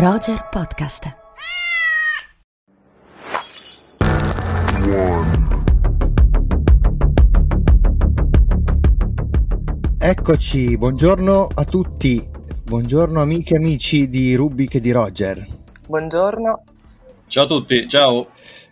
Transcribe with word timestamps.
Roger 0.00 0.46
Podcast. 0.48 1.16
Eccoci, 9.98 10.78
buongiorno 10.78 11.48
a 11.52 11.64
tutti, 11.64 12.24
buongiorno 12.62 13.20
amiche 13.20 13.54
e 13.54 13.56
amici 13.56 14.08
di 14.08 14.36
Rubik 14.36 14.76
e 14.76 14.80
di 14.80 14.92
Roger. 14.92 15.44
Buongiorno. 15.88 16.62
Ciao 17.26 17.42
a 17.42 17.46
tutti, 17.48 17.88
ciao. 17.88 18.28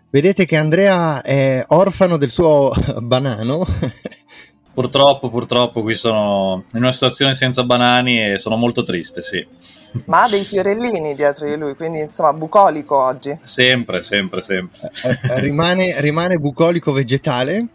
Vedete 0.09 0.47
che 0.47 0.57
Andrea 0.57 1.23
è 1.23 1.65
orfano 1.67 2.19
del 2.19 2.31
suo 2.31 2.73
banano 3.03 3.67
Purtroppo, 4.77 5.31
purtroppo 5.31 5.81
qui 5.81 5.95
sono 5.95 6.65
in 6.75 6.83
una 6.83 6.93
situazione 6.93 7.33
senza 7.33 7.65
banani 7.65 8.33
e 8.33 8.37
sono 8.37 8.57
molto 8.57 8.83
triste, 8.83 9.23
sì. 9.23 9.43
Ma 10.05 10.25
ha 10.25 10.29
dei 10.29 10.45
fiorellini 10.45 11.15
dietro 11.15 11.47
di 11.47 11.57
lui, 11.57 11.75
quindi 11.75 12.01
insomma 12.01 12.35
bucolico 12.35 12.95
oggi. 13.03 13.39
Sempre, 13.41 14.03
sempre, 14.03 14.43
sempre. 14.43 14.93
Eh, 15.03 15.19
eh, 15.31 15.41
rimane, 15.41 15.99
rimane, 16.03 16.37
bucolico 16.37 16.93
vegetale, 16.93 17.69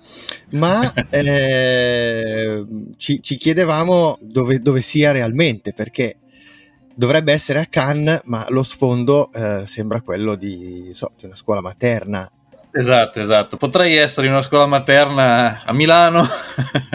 ma 0.51 0.93
eh, 1.09 2.65
ci, 2.97 3.20
ci, 3.20 3.35
chiedevamo 3.35 4.20
dove, 4.21 4.59
dove, 4.59 4.81
sia 4.81 5.11
realmente, 5.11 5.73
perché 5.73 6.17
dovrebbe 6.93 7.33
essere 7.33 7.61
a 7.61 7.65
Cannes, 7.65 8.21
ma 8.25 8.45
lo 8.49 8.61
sfondo 8.61 9.31
eh, 9.33 9.63
sembra 9.65 10.01
quello 10.01 10.35
di, 10.35 10.91
so, 10.93 11.13
di 11.17 11.25
una 11.25 11.35
scuola 11.35 11.61
materna 11.61 12.31
Esatto, 12.73 13.20
esatto. 13.20 13.57
Potrei 13.57 13.98
essere 13.98 14.27
in 14.27 14.34
una 14.34 14.41
scuola 14.41 14.66
materna 14.66 15.63
a 15.66 15.73
Milano, 15.73 16.25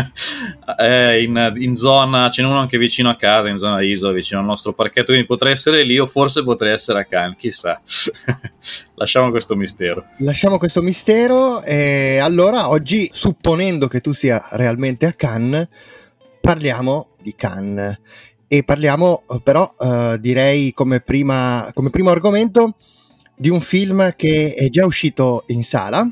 eh, 0.79 1.23
in, 1.23 1.53
in, 1.57 1.77
zona, 1.77 2.31
ce 2.31 2.41
n'è 2.41 2.49
uno 2.49 2.61
anche 2.61 2.79
vicino 2.79 3.11
a 3.11 3.17
casa, 3.17 3.49
in 3.49 3.59
zona 3.59 3.83
Isola, 3.83 4.15
vicino 4.15 4.41
al 4.41 4.47
nostro 4.47 4.73
parchetto, 4.73 5.09
quindi 5.09 5.27
potrei 5.27 5.53
essere 5.53 5.83
lì 5.83 5.99
o 5.99 6.07
forse 6.07 6.43
potrei 6.43 6.73
essere 6.73 7.01
a 7.01 7.05
Cannes, 7.05 7.37
chissà. 7.39 7.79
Lasciamo 8.95 9.31
questo 9.31 9.55
mistero. 9.55 10.07
Lasciamo 10.19 10.57
questo 10.57 10.81
mistero 10.81 11.63
e 11.63 12.19
allora 12.19 12.71
oggi, 12.71 13.11
supponendo 13.13 13.87
che 13.87 14.01
tu 14.01 14.15
sia 14.15 14.43
realmente 14.53 15.05
a 15.05 15.13
Cannes, 15.13 15.69
parliamo 16.41 17.11
di 17.21 17.35
Cannes 17.35 17.99
e 18.49 18.63
parliamo 18.63 19.25
però 19.43 19.75
eh, 19.79 20.17
direi 20.21 20.73
come, 20.73 21.01
prima, 21.01 21.71
come 21.75 21.91
primo 21.91 22.11
argomento 22.11 22.77
di 23.37 23.51
un 23.51 23.61
film 23.61 24.15
che 24.17 24.55
è 24.55 24.69
già 24.71 24.85
uscito 24.87 25.45
in 25.49 25.63
sala. 25.63 26.09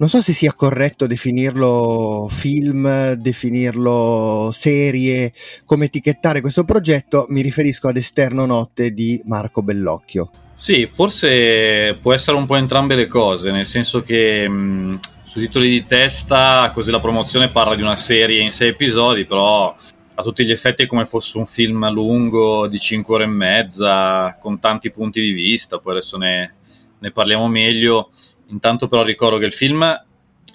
Non 0.00 0.08
so 0.08 0.22
se 0.22 0.32
sia 0.32 0.52
corretto 0.52 1.08
definirlo 1.08 2.28
film, 2.30 3.14
definirlo 3.14 4.50
serie, 4.52 5.32
come 5.64 5.86
etichettare 5.86 6.40
questo 6.40 6.62
progetto, 6.62 7.26
mi 7.30 7.40
riferisco 7.40 7.88
ad 7.88 7.96
Esterno 7.96 8.46
Notte 8.46 8.92
di 8.92 9.20
Marco 9.24 9.60
Bellocchio. 9.60 10.30
Sì, 10.54 10.88
forse 10.92 11.96
può 12.00 12.12
essere 12.12 12.36
un 12.36 12.46
po' 12.46 12.54
entrambe 12.56 12.94
le 12.94 13.08
cose, 13.08 13.50
nel 13.50 13.66
senso 13.66 14.02
che 14.02 14.48
mh, 14.48 14.98
sui 15.24 15.42
titoli 15.42 15.68
di 15.68 15.86
testa, 15.86 16.70
così 16.72 16.90
la 16.90 17.00
promozione 17.00 17.48
parla 17.48 17.74
di 17.74 17.82
una 17.82 17.96
serie 17.96 18.40
in 18.40 18.50
sei 18.50 18.68
episodi, 18.68 19.24
però 19.24 19.76
a 20.14 20.22
tutti 20.22 20.44
gli 20.44 20.50
effetti 20.50 20.82
è 20.82 20.86
come 20.86 21.06
fosse 21.06 21.38
un 21.38 21.46
film 21.46 21.88
lungo 21.92 22.66
di 22.66 22.76
5 22.76 23.14
ore 23.14 23.24
e 23.24 23.28
mezza, 23.28 24.36
con 24.40 24.58
tanti 24.58 24.90
punti 24.90 25.20
di 25.20 25.30
vista, 25.30 25.78
poi 25.78 25.92
adesso 25.92 26.16
ne, 26.16 26.54
ne 26.98 27.10
parliamo 27.10 27.48
meglio. 27.48 28.10
Intanto 28.48 28.88
però 28.88 29.02
ricordo 29.02 29.38
che 29.38 29.46
il 29.46 29.52
film 29.52 30.04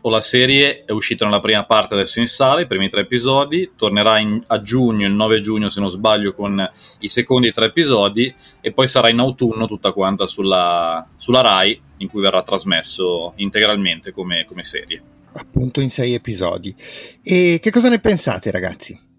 o 0.05 0.09
la 0.09 0.21
serie 0.21 0.83
è 0.83 0.91
uscito 0.91 1.23
nella 1.23 1.39
prima 1.39 1.63
parte 1.65 1.93
adesso 1.93 2.19
in 2.19 2.27
sala, 2.27 2.61
i 2.61 2.67
primi 2.67 2.89
tre 2.89 3.01
episodi, 3.01 3.71
tornerà 3.75 4.19
in, 4.19 4.43
a 4.47 4.61
giugno, 4.61 5.07
il 5.07 5.13
9 5.13 5.39
giugno 5.39 5.69
se 5.69 5.79
non 5.79 5.89
sbaglio, 5.89 6.33
con 6.33 6.71
i 6.99 7.07
secondi 7.07 7.51
tre 7.51 7.67
episodi 7.67 8.33
e 8.59 8.71
poi 8.73 8.87
sarà 8.87 9.09
in 9.09 9.19
autunno 9.19 9.65
tutta 9.67 9.93
quanta 9.93 10.27
sulla, 10.27 11.07
sulla 11.15 11.41
RAI 11.41 11.81
in 11.97 12.09
cui 12.09 12.21
verrà 12.21 12.43
trasmesso 12.43 13.33
integralmente 13.37 14.11
come, 14.11 14.43
come 14.45 14.63
serie. 14.63 15.01
Appunto 15.35 15.79
in 15.79 15.89
sei 15.89 16.13
episodi. 16.13 16.75
E 17.23 17.59
che 17.61 17.71
cosa 17.71 17.87
ne 17.87 17.99
pensate 17.99 18.51
ragazzi? 18.51 19.11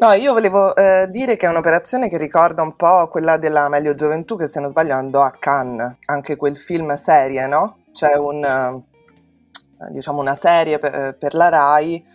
No, 0.00 0.12
io 0.12 0.32
volevo 0.32 0.76
eh, 0.76 1.08
dire 1.10 1.36
che 1.36 1.46
è 1.46 1.48
un'operazione 1.48 2.08
che 2.08 2.18
ricorda 2.18 2.62
un 2.62 2.76
po' 2.76 3.08
quella 3.08 3.36
della 3.36 3.68
Meglio 3.68 3.96
Gioventù 3.96 4.36
che 4.36 4.46
se 4.46 4.60
non 4.60 4.68
sbaglio 4.68 4.94
andò 4.94 5.22
a 5.22 5.34
Cannes, 5.36 5.96
anche 6.04 6.36
quel 6.36 6.56
film 6.56 6.94
serie, 6.94 7.48
no? 7.48 7.78
C'è 7.90 8.14
un, 8.14 8.44
eh, 8.44 9.90
diciamo 9.90 10.20
una 10.20 10.36
serie 10.36 10.78
per, 10.78 10.94
eh, 10.94 11.14
per 11.14 11.34
la 11.34 11.48
RAI, 11.48 12.06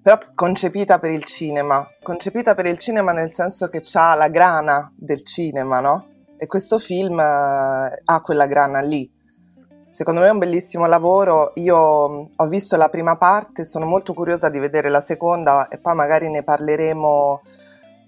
però 0.00 0.16
concepita 0.32 1.00
per 1.00 1.10
il 1.10 1.24
cinema, 1.24 1.84
concepita 2.04 2.54
per 2.54 2.66
il 2.66 2.78
cinema 2.78 3.10
nel 3.10 3.34
senso 3.34 3.66
che 3.66 3.82
ha 3.94 4.14
la 4.14 4.28
grana 4.28 4.92
del 4.94 5.24
cinema, 5.24 5.80
no? 5.80 6.06
E 6.38 6.46
questo 6.46 6.78
film 6.78 7.18
eh, 7.18 7.22
ha 8.04 8.20
quella 8.22 8.46
grana 8.46 8.80
lì. 8.80 9.10
Secondo 9.88 10.20
me 10.20 10.26
è 10.26 10.30
un 10.30 10.38
bellissimo 10.38 10.84
lavoro, 10.84 11.52
io 11.54 11.76
ho 12.36 12.46
visto 12.46 12.76
la 12.76 12.90
prima 12.90 13.16
parte, 13.16 13.64
sono 13.64 13.86
molto 13.86 14.12
curiosa 14.12 14.50
di 14.50 14.58
vedere 14.58 14.90
la 14.90 15.00
seconda 15.00 15.68
e 15.68 15.78
poi 15.78 15.94
magari 15.94 16.28
ne 16.28 16.42
parleremo 16.42 17.40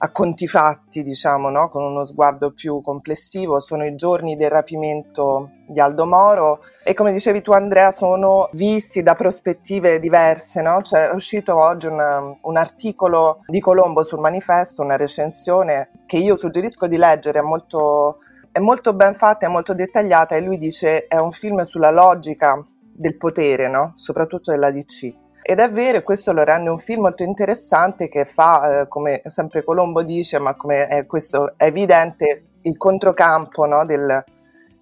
a 0.03 0.11
conti 0.11 0.47
fatti, 0.47 1.03
diciamo, 1.03 1.49
no? 1.49 1.69
con 1.69 1.83
uno 1.83 2.05
sguardo 2.05 2.53
più 2.53 2.83
complessivo. 2.83 3.61
Sono 3.61 3.85
i 3.85 3.95
giorni 3.95 4.37
del 4.37 4.51
rapimento 4.51 5.53
di 5.67 5.81
Aldo 5.81 6.07
Moro 6.07 6.61
e 6.85 6.93
come 6.93 7.13
dicevi 7.13 7.41
tu 7.41 7.53
Andrea 7.53 7.93
sono 7.93 8.49
visti 8.53 9.03
da 9.03 9.15
prospettive 9.15 10.01
diverse. 10.01 10.61
No? 10.61 10.83
Cioè, 10.83 11.09
è 11.09 11.15
uscito 11.15 11.59
oggi 11.59 11.87
un, 11.87 12.37
un 12.41 12.57
articolo 12.57 13.41
di 13.47 13.61
Colombo 13.61 14.03
sul 14.03 14.21
manifesto, 14.21 14.83
una 14.83 14.97
recensione 14.97 15.91
che 16.05 16.19
io 16.19 16.37
suggerisco 16.37 16.87
di 16.87 16.97
leggere, 16.97 17.39
è 17.39 17.43
molto 17.43 18.19
molto 18.61 18.95
ben 18.95 19.15
fatta, 19.15 19.47
è 19.47 19.49
molto 19.49 19.75
dettagliata 19.75 20.37
e 20.37 20.41
lui 20.41 20.59
dice 20.59 21.07
è 21.07 21.17
un 21.17 21.31
film 21.31 21.63
sulla 21.63 21.91
logica 21.91 22.65
del 22.93 23.17
potere, 23.17 23.69
no? 23.69 23.93
soprattutto 23.97 24.51
della 24.51 24.71
DC. 24.71 25.15
Ed 25.43 25.59
è 25.59 25.71
vero, 25.71 25.99
e 25.99 26.03
questo 26.03 26.33
lo 26.33 26.43
rende 26.43 26.71
un 26.71 26.79
film 26.79 27.03
molto 27.03 27.23
interessante 27.23 28.09
che 28.09 28.25
fa, 28.25 28.83
eh, 28.83 28.89
come 28.89 29.23
sempre 29.25 29.65
Colombo 29.65 30.03
dice, 30.03 30.39
ma 30.39 30.55
come 30.55 30.87
è, 30.87 31.07
questo 31.07 31.57
è 31.57 31.65
evidente, 31.65 32.45
il 32.63 32.77
controcampo 32.77 33.65
no? 33.65 33.85
del, 33.87 34.23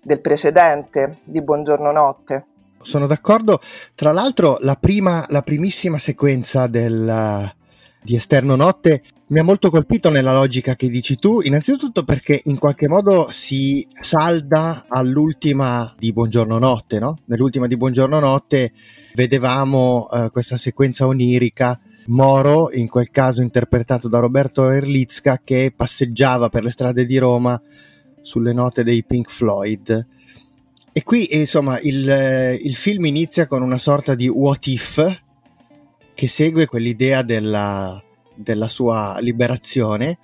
del 0.02 0.20
precedente 0.20 1.20
di 1.24 1.42
Buongiorno 1.42 1.92
Notte. 1.92 2.46
Sono 2.82 3.06
d'accordo. 3.06 3.60
Tra 3.94 4.12
l'altro, 4.12 4.58
la, 4.60 4.74
prima, 4.74 5.24
la 5.28 5.42
primissima 5.42 5.98
sequenza 5.98 6.66
del, 6.66 7.52
di 8.02 8.16
Esterno 8.16 8.56
Notte 8.56 9.02
mi 9.30 9.38
ha 9.38 9.44
molto 9.44 9.68
colpito 9.68 10.08
nella 10.08 10.32
logica 10.32 10.74
che 10.74 10.88
dici 10.88 11.16
tu, 11.16 11.40
innanzitutto 11.42 12.02
perché 12.02 12.40
in 12.46 12.58
qualche 12.58 12.88
modo 12.88 13.28
si 13.30 13.86
salda 14.00 14.86
all'ultima 14.88 15.92
di 15.98 16.14
Buongiorno 16.14 16.58
Notte, 16.58 16.98
no? 16.98 17.18
Nell'ultima 17.26 17.66
di 17.66 17.76
Buongiorno 17.76 18.18
Notte 18.20 18.72
vedevamo 19.14 20.06
uh, 20.10 20.30
questa 20.30 20.56
sequenza 20.56 21.06
onirica, 21.06 21.78
Moro, 22.06 22.72
in 22.72 22.88
quel 22.88 23.10
caso 23.10 23.42
interpretato 23.42 24.08
da 24.08 24.18
Roberto 24.18 24.70
Erlitzka, 24.70 25.42
che 25.44 25.74
passeggiava 25.76 26.48
per 26.48 26.64
le 26.64 26.70
strade 26.70 27.04
di 27.04 27.18
Roma 27.18 27.60
sulle 28.22 28.54
note 28.54 28.82
dei 28.82 29.04
Pink 29.04 29.30
Floyd. 29.30 30.06
E 30.90 31.02
qui, 31.02 31.36
insomma, 31.36 31.78
il, 31.80 32.58
il 32.62 32.74
film 32.74 33.04
inizia 33.04 33.46
con 33.46 33.60
una 33.60 33.76
sorta 33.76 34.14
di 34.14 34.26
what 34.26 34.66
if, 34.68 35.20
che 36.14 36.28
segue 36.28 36.64
quell'idea 36.64 37.20
della, 37.20 38.02
della 38.38 38.68
sua 38.68 39.18
liberazione 39.20 40.18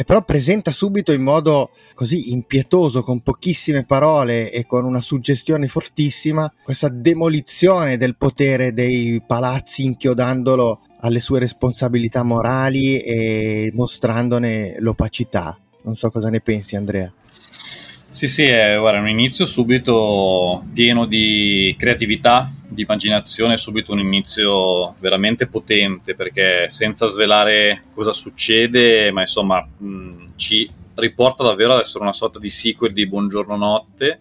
e 0.00 0.04
però 0.04 0.22
presenta 0.22 0.70
subito 0.70 1.10
in 1.10 1.22
modo 1.22 1.70
così 1.94 2.30
impietoso, 2.30 3.02
con 3.02 3.20
pochissime 3.20 3.84
parole 3.84 4.52
e 4.52 4.64
con 4.64 4.84
una 4.84 5.00
suggestione 5.00 5.66
fortissima, 5.66 6.52
questa 6.62 6.88
demolizione 6.88 7.96
del 7.96 8.16
potere 8.16 8.72
dei 8.72 9.20
palazzi 9.26 9.84
inchiodandolo 9.84 10.82
alle 11.00 11.18
sue 11.18 11.40
responsabilità 11.40 12.22
morali 12.22 13.00
e 13.00 13.72
mostrandone 13.74 14.76
l'opacità. 14.78 15.58
Non 15.82 15.96
so 15.96 16.10
cosa 16.10 16.30
ne 16.30 16.42
pensi 16.42 16.76
Andrea. 16.76 17.12
Sì, 18.12 18.28
sì, 18.28 18.44
è 18.44 18.76
guarda, 18.78 19.00
un 19.00 19.08
inizio 19.08 19.46
subito 19.46 20.64
pieno 20.72 21.06
di 21.06 21.74
creatività, 21.76 22.52
di 22.78 22.84
immaginazione, 22.84 23.56
subito 23.56 23.92
un 23.92 23.98
inizio 23.98 24.94
veramente 25.00 25.48
potente 25.48 26.14
perché 26.14 26.66
senza 26.68 27.06
svelare 27.06 27.86
cosa 27.92 28.12
succede, 28.12 29.10
ma 29.10 29.22
insomma 29.22 29.60
mh, 29.60 30.36
ci 30.36 30.70
riporta 30.94 31.42
davvero 31.42 31.74
ad 31.74 31.80
essere 31.80 32.04
una 32.04 32.12
sorta 32.12 32.38
di 32.38 32.48
sequel 32.48 32.92
di 32.92 33.08
Buongiorno 33.08 33.56
Notte 33.56 34.20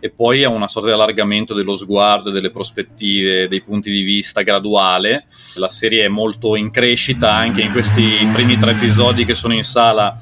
e 0.00 0.08
poi 0.08 0.42
a 0.42 0.48
una 0.48 0.68
sorta 0.68 0.88
di 0.88 0.94
allargamento 0.94 1.52
dello 1.52 1.74
sguardo, 1.74 2.30
delle 2.30 2.50
prospettive, 2.50 3.46
dei 3.46 3.60
punti 3.60 3.90
di 3.90 4.02
vista 4.02 4.40
graduale. 4.40 5.26
La 5.56 5.68
serie 5.68 6.04
è 6.04 6.08
molto 6.08 6.56
in 6.56 6.70
crescita 6.70 7.34
anche 7.34 7.60
in 7.60 7.72
questi 7.72 8.26
primi 8.32 8.56
tre 8.56 8.70
episodi 8.70 9.26
che 9.26 9.34
sono 9.34 9.52
in 9.52 9.64
sala 9.64 10.18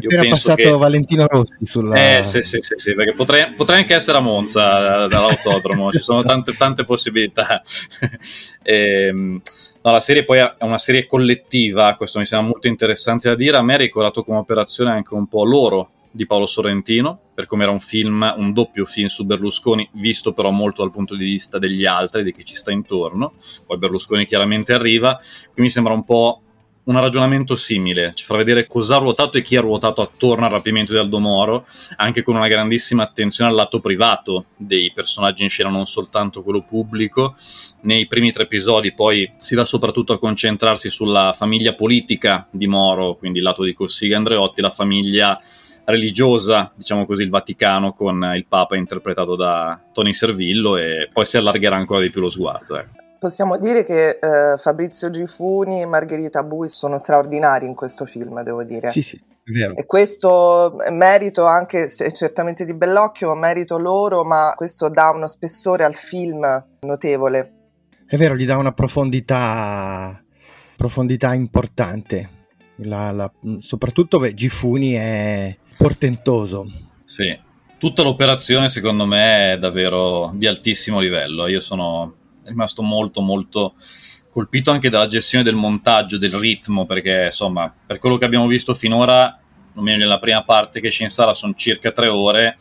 io 0.00 0.08
appena 0.08 0.28
passato 0.28 0.62
che... 0.62 0.70
Valentino 0.70 1.26
Rossi 1.26 1.64
sulla... 1.64 2.18
Eh 2.18 2.22
sì, 2.22 2.42
sì, 2.42 2.58
sì, 2.60 2.74
sì 2.76 2.94
perché 2.94 3.14
potrei, 3.14 3.52
potrei, 3.52 3.80
anche 3.80 3.94
essere 3.94 4.18
a 4.18 4.20
Monza 4.20 5.06
dall'autodromo, 5.06 5.90
ci 5.90 6.00
sono 6.00 6.22
tante, 6.22 6.52
tante 6.52 6.84
possibilità. 6.84 7.62
e, 8.62 9.06
ehm, 9.08 9.40
no, 9.82 9.90
la 9.90 10.00
serie 10.00 10.24
poi 10.24 10.38
è 10.38 10.54
una 10.60 10.78
serie 10.78 11.06
collettiva, 11.06 11.94
questo 11.96 12.18
mi 12.18 12.26
sembra 12.26 12.48
molto 12.48 12.68
interessante 12.68 13.28
da 13.28 13.34
dire, 13.34 13.56
a 13.56 13.62
me 13.62 13.74
ha 13.74 13.78
ricordato 13.78 14.24
come 14.24 14.38
operazione 14.38 14.90
anche 14.90 15.14
un 15.14 15.26
po' 15.26 15.44
loro, 15.44 15.90
di 16.10 16.26
Paolo 16.26 16.46
Sorrentino, 16.46 17.18
per 17.34 17.46
come 17.46 17.62
era 17.62 17.70
un 17.72 17.78
film, 17.78 18.34
un 18.36 18.52
doppio 18.52 18.84
film 18.84 19.06
su 19.06 19.24
Berlusconi, 19.24 19.88
visto 19.92 20.32
però 20.32 20.50
molto 20.50 20.82
dal 20.82 20.90
punto 20.90 21.14
di 21.14 21.24
vista 21.24 21.58
degli 21.58 21.84
altri, 21.84 22.24
di 22.24 22.32
chi 22.32 22.44
ci 22.44 22.54
sta 22.54 22.72
intorno. 22.72 23.34
Poi 23.66 23.78
Berlusconi 23.78 24.26
chiaramente 24.26 24.72
arriva, 24.72 25.20
qui 25.52 25.62
mi 25.62 25.70
sembra 25.70 25.92
un 25.92 26.04
po' 26.04 26.42
un 26.88 26.98
ragionamento 27.00 27.54
simile, 27.54 28.12
ci 28.14 28.24
fa 28.24 28.34
vedere 28.36 28.66
cosa 28.66 28.96
ha 28.96 28.98
ruotato 28.98 29.36
e 29.36 29.42
chi 29.42 29.56
ha 29.56 29.60
ruotato 29.60 30.00
attorno 30.00 30.46
al 30.46 30.50
rapimento 30.50 30.92
di 30.92 30.98
Aldo 30.98 31.18
Moro, 31.18 31.66
anche 31.96 32.22
con 32.22 32.34
una 32.34 32.48
grandissima 32.48 33.02
attenzione 33.02 33.50
al 33.50 33.56
lato 33.56 33.78
privato 33.78 34.46
dei 34.56 34.90
personaggi 34.94 35.42
in 35.42 35.50
scena, 35.50 35.68
non 35.68 35.84
soltanto 35.84 36.42
quello 36.42 36.62
pubblico. 36.62 37.36
Nei 37.82 38.06
primi 38.06 38.32
tre 38.32 38.44
episodi 38.44 38.94
poi 38.94 39.30
si 39.36 39.54
va 39.54 39.66
soprattutto 39.66 40.14
a 40.14 40.18
concentrarsi 40.18 40.88
sulla 40.88 41.34
famiglia 41.36 41.74
politica 41.74 42.48
di 42.50 42.66
Moro, 42.66 43.16
quindi 43.16 43.38
il 43.38 43.44
lato 43.44 43.64
di 43.64 43.74
Cossiga 43.74 44.16
Andreotti, 44.16 44.62
la 44.62 44.70
famiglia 44.70 45.38
religiosa, 45.84 46.72
diciamo 46.74 47.04
così, 47.04 47.22
il 47.22 47.30
Vaticano 47.30 47.92
con 47.92 48.32
il 48.34 48.46
Papa 48.46 48.76
interpretato 48.76 49.36
da 49.36 49.78
Tony 49.92 50.14
Servillo 50.14 50.78
e 50.78 51.10
poi 51.12 51.26
si 51.26 51.36
allargherà 51.36 51.76
ancora 51.76 52.00
di 52.00 52.10
più 52.10 52.22
lo 52.22 52.30
sguardo. 52.30 52.78
Ecco. 52.78 53.07
Possiamo 53.18 53.58
dire 53.58 53.84
che 53.84 54.18
eh, 54.20 54.56
Fabrizio 54.58 55.10
Gifuni 55.10 55.82
e 55.82 55.86
Margherita 55.86 56.44
Bui 56.44 56.68
sono 56.68 56.98
straordinari 56.98 57.66
in 57.66 57.74
questo 57.74 58.04
film, 58.04 58.40
devo 58.42 58.62
dire. 58.62 58.90
Sì, 58.90 59.02
sì, 59.02 59.16
è 59.16 59.50
vero. 59.50 59.74
E 59.74 59.86
questo 59.86 60.78
è 60.78 60.90
merito 60.90 61.44
anche, 61.44 61.88
certamente 61.88 62.64
di 62.64 62.74
Bellocchio, 62.74 63.34
merito 63.34 63.76
loro, 63.78 64.22
ma 64.22 64.52
questo 64.54 64.88
dà 64.88 65.10
uno 65.10 65.26
spessore 65.26 65.82
al 65.82 65.96
film 65.96 66.46
notevole. 66.80 67.52
È 68.06 68.16
vero, 68.16 68.36
gli 68.36 68.46
dà 68.46 68.56
una 68.56 68.72
profondità, 68.72 70.22
profondità 70.76 71.34
importante. 71.34 72.36
La, 72.82 73.10
la, 73.10 73.30
soprattutto 73.58 74.20
beh, 74.20 74.34
Gifuni 74.34 74.92
è 74.92 75.56
portentoso. 75.76 76.64
Sì, 77.04 77.36
tutta 77.78 78.04
l'operazione 78.04 78.68
secondo 78.68 79.06
me 79.06 79.54
è 79.54 79.58
davvero 79.58 80.30
di 80.34 80.46
altissimo 80.46 81.00
livello. 81.00 81.48
Io 81.48 81.58
sono 81.58 82.17
rimasto 82.48 82.82
molto 82.82 83.20
molto 83.20 83.74
colpito 84.30 84.70
anche 84.70 84.90
dalla 84.90 85.06
gestione 85.06 85.44
del 85.44 85.54
montaggio, 85.54 86.18
del 86.18 86.34
ritmo, 86.34 86.86
perché 86.86 87.24
insomma, 87.24 87.72
per 87.86 87.98
quello 87.98 88.16
che 88.16 88.24
abbiamo 88.24 88.46
visto 88.46 88.74
finora, 88.74 89.38
almeno 89.74 89.98
nella 89.98 90.18
prima 90.18 90.44
parte 90.44 90.80
che 90.80 90.90
c'è 90.90 91.04
in 91.04 91.10
sala 91.10 91.32
sono 91.32 91.54
circa 91.54 91.90
tre 91.92 92.08
ore, 92.08 92.58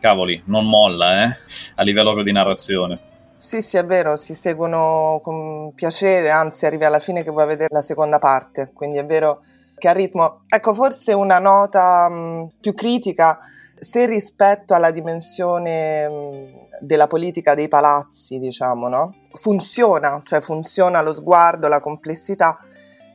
cavoli, 0.00 0.42
non 0.46 0.68
molla 0.68 1.24
eh, 1.24 1.36
a 1.76 1.82
livello 1.82 2.22
di 2.22 2.32
narrazione. 2.32 3.00
Sì, 3.36 3.62
sì, 3.62 3.78
è 3.78 3.86
vero, 3.86 4.16
si 4.16 4.34
seguono 4.34 5.20
con 5.22 5.72
piacere, 5.74 6.30
anzi 6.30 6.66
arrivi 6.66 6.84
alla 6.84 6.98
fine 6.98 7.22
che 7.22 7.30
vuoi 7.30 7.46
vedere 7.46 7.72
la 7.72 7.80
seconda 7.80 8.18
parte, 8.18 8.70
quindi 8.74 8.98
è 8.98 9.06
vero 9.06 9.42
che 9.78 9.88
a 9.88 9.92
ritmo... 9.92 10.42
Ecco, 10.46 10.74
forse 10.74 11.14
una 11.14 11.38
nota 11.38 12.08
mh, 12.10 12.50
più 12.60 12.74
critica, 12.74 13.38
se 13.80 14.04
rispetto 14.04 14.74
alla 14.74 14.90
dimensione 14.90 16.08
mh, 16.08 16.68
della 16.80 17.06
politica 17.06 17.54
dei 17.54 17.66
palazzi, 17.66 18.38
diciamo, 18.38 18.88
no? 18.88 19.14
Funziona, 19.32 20.20
cioè 20.22 20.40
funziona 20.40 21.00
lo 21.00 21.14
sguardo, 21.14 21.66
la 21.66 21.80
complessità. 21.80 22.58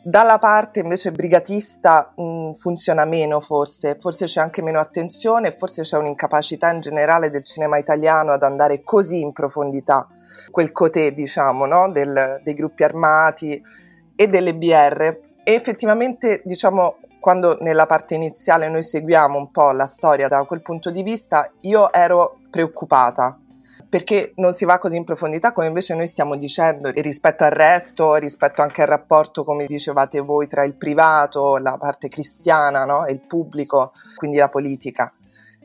Dalla 0.03 0.37
parte 0.39 0.79
invece 0.79 1.11
brigatista 1.11 2.13
mh, 2.15 2.51
funziona 2.51 3.05
meno 3.05 3.39
forse, 3.39 3.97
forse 3.99 4.25
c'è 4.25 4.41
anche 4.41 4.63
meno 4.63 4.79
attenzione, 4.79 5.51
forse 5.51 5.83
c'è 5.83 5.97
un'incapacità 5.97 6.71
in 6.71 6.79
generale 6.79 7.29
del 7.29 7.43
cinema 7.43 7.77
italiano 7.77 8.31
ad 8.31 8.43
andare 8.43 8.81
così 8.83 9.21
in 9.21 9.31
profondità, 9.31 10.07
quel 10.49 10.71
cotè 10.71 11.11
diciamo, 11.13 11.65
no? 11.67 11.91
Del, 11.91 12.41
dei 12.43 12.53
gruppi 12.55 12.83
armati 12.83 13.61
e 14.15 14.27
delle 14.27 14.55
BR. 14.55 15.01
E 15.43 15.53
effettivamente 15.53 16.41
diciamo 16.43 16.97
quando 17.25 17.57
nella 17.61 17.87
parte 17.87 18.13
iniziale 18.13 18.69
noi 18.69 18.83
seguiamo 18.83 19.35
un 19.35 19.49
po' 19.49 19.71
la 19.71 19.87
storia 19.87 20.27
da 20.27 20.43
quel 20.43 20.61
punto 20.61 20.91
di 20.91 21.01
vista, 21.01 21.51
io 21.61 21.91
ero 21.91 22.37
preoccupata 22.51 23.39
perché 23.89 24.33
non 24.35 24.53
si 24.53 24.63
va 24.63 24.77
così 24.77 24.97
in 24.97 25.05
profondità 25.05 25.51
come 25.51 25.65
invece 25.65 25.95
noi 25.95 26.05
stiamo 26.05 26.35
dicendo 26.35 26.91
rispetto 26.91 27.43
al 27.43 27.49
resto, 27.49 28.13
rispetto 28.13 28.61
anche 28.61 28.83
al 28.83 28.89
rapporto, 28.89 29.43
come 29.43 29.65
dicevate 29.65 30.19
voi, 30.19 30.45
tra 30.45 30.63
il 30.65 30.75
privato, 30.75 31.57
la 31.57 31.77
parte 31.79 32.09
cristiana 32.09 32.85
no? 32.85 33.07
e 33.07 33.13
il 33.13 33.21
pubblico, 33.21 33.93
quindi 34.17 34.37
la 34.37 34.49
politica. 34.49 35.11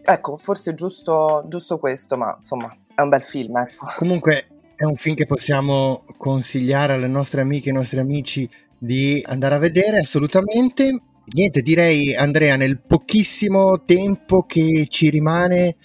Ecco, 0.03 0.39
forse 0.39 0.71
è 0.71 0.75
giusto, 0.75 1.45
giusto 1.47 1.79
questo, 1.79 2.17
ma 2.17 2.35
insomma 2.39 2.75
è 2.95 3.03
un 3.03 3.11
bel 3.11 3.21
film. 3.21 3.59
Ecco. 3.59 3.85
Comunque 3.99 4.47
è 4.77 4.85
un 4.85 4.97
film 4.97 5.15
che 5.15 5.27
possiamo 5.27 6.07
consigliare 6.17 6.95
alle 6.95 7.07
nostre 7.07 7.43
amiche 7.43 7.69
e 7.69 7.73
ai 7.73 7.77
nostri 7.77 7.99
amici 7.99 8.49
di 8.79 9.23
andare 9.27 9.57
a 9.57 9.59
vedere 9.59 9.99
assolutamente. 9.99 11.03
Niente, 11.33 11.63
direi 11.63 12.13
Andrea, 12.13 12.57
nel 12.57 12.81
pochissimo 12.81 13.85
tempo 13.85 14.43
che 14.43 14.87
ci 14.89 15.11
rimane 15.11 15.77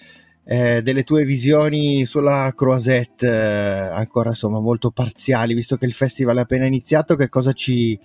eh, 0.43 0.81
delle 0.81 1.03
tue 1.03 1.23
visioni 1.23 2.03
sulla 2.05 2.51
Croisette, 2.55 3.27
eh, 3.27 3.29
ancora 3.29 4.29
insomma 4.29 4.59
molto 4.59 4.89
parziali, 4.89 5.53
visto 5.53 5.77
che 5.77 5.85
il 5.85 5.93
festival 5.93 6.37
è 6.37 6.41
appena 6.41 6.65
iniziato, 6.65 7.15
che 7.15 7.29
cosa 7.29 7.53
ci 7.53 7.99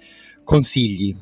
consigli? 0.45 1.17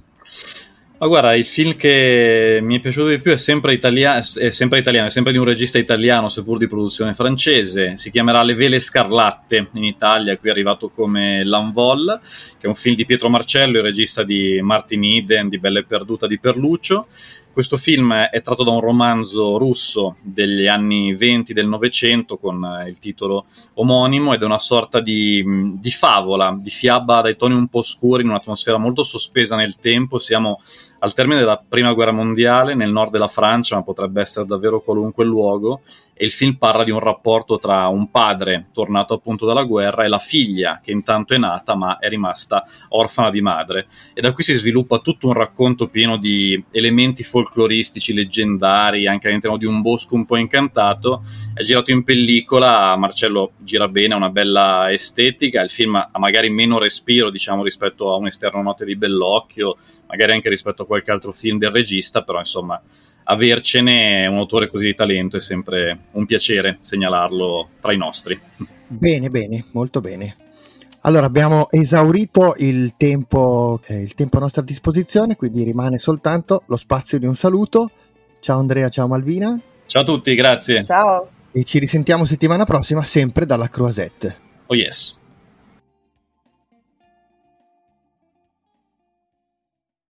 Ma 1.00 1.06
guarda, 1.06 1.33
il 1.37 1.45
film 1.45 1.77
che 1.77 2.59
mi 2.61 2.77
è 2.77 2.81
piaciuto 2.81 3.06
di 3.06 3.21
più 3.21 3.31
è 3.31 3.37
sempre, 3.37 3.73
italia- 3.73 4.17
è 4.17 4.50
sempre 4.50 4.81
italiano, 4.81 5.06
è 5.06 5.11
sempre 5.11 5.31
di 5.31 5.39
un 5.39 5.45
regista 5.45 5.79
italiano, 5.79 6.29
seppur 6.29 6.59
di 6.59 6.67
produzione 6.67 7.15
francese. 7.15 7.97
Si 7.97 8.11
chiamerà 8.11 8.43
Le 8.43 8.55
Vele 8.55 8.81
Scarlatte 8.81 9.69
in 9.75 9.85
Italia, 9.85 10.37
qui 10.37 10.49
è 10.49 10.50
arrivato 10.50 10.89
come 10.89 11.45
L'Envol, 11.45 12.21
che 12.59 12.67
è 12.67 12.67
un 12.67 12.75
film 12.75 12.97
di 12.97 13.06
Pietro 13.06 13.29
Marcello, 13.29 13.79
il 13.79 13.85
regista 13.85 14.25
di 14.25 14.59
Martin 14.61 15.05
Eden, 15.05 15.49
di 15.49 15.61
Belle 15.61 15.85
Perduta 15.85 16.27
di 16.27 16.41
Perluccio. 16.41 17.06
Questo 17.53 17.77
film 17.77 18.15
è 18.15 18.41
tratto 18.41 18.62
da 18.62 18.71
un 18.71 18.81
romanzo 18.81 19.59
russo 19.59 20.17
degli 20.21 20.69
anni 20.69 21.15
20 21.15 21.53
del 21.53 21.67
Novecento 21.67 22.39
con 22.39 22.65
eh, 22.65 22.89
il 22.89 23.00
titolo 23.00 23.47
omonimo 23.75 24.33
ed 24.33 24.43
è 24.43 24.45
una 24.45 24.61
sorta 24.61 25.00
di, 25.00 25.45
di 25.75 25.91
favola, 25.91 26.56
di 26.56 26.71
fiaba 26.71 27.21
dai 27.21 27.37
toni 27.37 27.55
un 27.55 27.67
po' 27.67 27.83
scuri 27.83 28.23
in 28.23 28.29
un'atmosfera 28.29 28.79
molto 28.79 29.03
sospesa 29.03 29.56
nel 29.56 29.77
tempo. 29.77 30.21
Siamo 30.21 30.61
al 31.00 31.15
termine 31.15 31.39
della 31.41 31.62
prima 31.67 31.93
guerra 31.93 32.12
mondiale 32.12 32.75
nel 32.75 32.91
nord 32.91 33.12
della 33.12 33.29
Francia, 33.29 33.77
ma 33.77 33.83
potrebbe 33.83 34.21
essere 34.21 34.47
davvero 34.47 34.81
qualunque 34.81 35.25
luogo, 35.25 35.83
e 36.21 36.25
il 36.25 36.33
film 36.33 36.56
parla 36.56 36.83
di 36.83 36.91
un 36.91 36.99
rapporto 36.99 37.59
tra 37.59 37.87
un 37.87 38.11
padre 38.11 38.67
tornato 38.73 39.15
appunto 39.15 39.47
dalla 39.47 39.62
guerra 39.62 40.03
e 40.03 40.09
la 40.09 40.19
figlia 40.19 40.81
che 40.83 40.91
intanto 40.91 41.33
è 41.33 41.39
nata 41.39 41.77
ma 41.77 41.99
è 41.99 42.09
rimasta 42.09 42.65
orfana 42.89 43.31
di 43.31 43.41
madre. 43.41 43.87
E 44.15 44.21
da 44.21 44.33
qui 44.33 44.43
si 44.43 44.55
sviluppa 44.55 44.99
tutto 44.99 45.29
un 45.29 45.35
racconto 45.35 45.87
pieno 45.87 46.17
di 46.17 46.62
elementi 46.73 47.23
folcloristici, 47.23 48.12
leggendari, 48.12 49.07
anche 49.07 49.28
all'interno 49.28 49.57
di 49.57 49.64
un 49.64 49.81
bosco 49.81 50.17
un 50.17 50.26
po' 50.26 50.37
incantato. 50.37 51.23
È 51.55 51.62
girato 51.62 51.93
in 51.93 52.02
pellicola, 52.02 52.97
Marcello 52.97 53.52
gira 53.59 53.87
bene, 53.87 54.14
ha 54.14 54.17
una 54.17 54.31
bella 54.31 54.93
estetica, 54.93 55.62
il 55.62 55.71
film 55.71 55.95
ha 55.95 56.11
magari 56.19 56.50
meno 56.50 56.78
respiro 56.78 57.31
diciamo 57.31 57.62
rispetto 57.62 58.12
a 58.12 58.17
un 58.17 58.26
esterno 58.26 58.61
notte 58.61 58.85
di 58.85 58.97
Bellocchio, 58.97 59.76
magari 60.09 60.33
anche 60.33 60.49
rispetto 60.49 60.83
a 60.83 60.87
qualche 60.88 61.12
altro 61.12 61.30
film 61.30 61.59
del 61.59 61.71
regista, 61.71 62.23
però 62.23 62.40
insomma 62.40 62.83
avercene 63.30 64.26
un 64.26 64.38
autore 64.38 64.68
così 64.68 64.87
di 64.87 64.95
talento 64.95 65.37
è 65.37 65.40
sempre 65.40 66.07
un 66.12 66.26
piacere 66.26 66.78
segnalarlo 66.80 67.68
tra 67.80 67.92
i 67.92 67.97
nostri. 67.97 68.40
Bene, 68.88 69.30
bene, 69.30 69.66
molto 69.73 70.00
bene. 70.00 70.37
Allora 71.02 71.26
abbiamo 71.26 71.71
esaurito 71.71 72.54
il 72.59 72.95
tempo, 72.97 73.80
eh, 73.87 74.00
il 74.00 74.14
tempo 74.14 74.38
a 74.38 74.40
nostra 74.40 74.62
disposizione, 74.62 75.37
quindi 75.37 75.62
rimane 75.62 75.99
soltanto 75.99 76.64
lo 76.66 76.76
spazio 76.76 77.18
di 77.18 77.26
un 77.26 77.37
saluto. 77.37 77.90
Ciao 78.40 78.59
Andrea, 78.59 78.88
ciao 78.88 79.07
Malvina. 79.07 79.61
Ciao 79.87 80.02
a 80.02 80.04
tutti, 80.04 80.35
grazie. 80.35 80.83
Ciao. 80.83 81.28
E 81.52 81.64
ci 81.64 81.78
risentiamo 81.78 82.25
settimana 82.25 82.64
prossima 82.64 83.02
sempre 83.02 83.47
dalla 83.47 83.68
Croisette. 83.68 84.37
Oh 84.66 84.75
yes. 84.75 85.18